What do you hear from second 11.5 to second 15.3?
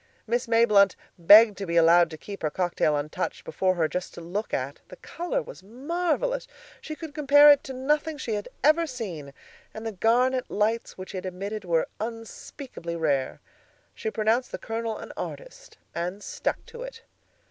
were unspeakably rare. She pronounced the Colonel an